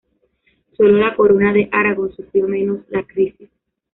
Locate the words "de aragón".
1.53-2.11